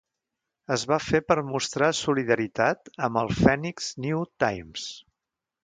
Es 0.75 0.85
va 0.91 0.97
fer 1.07 1.21
per 1.31 1.37
mostrar 1.49 1.91
solidaritat 1.99 2.91
amb 3.09 3.21
el 3.23 3.31
"Phoenix 3.43 3.93
New 4.09 4.25
Times". 4.45 4.91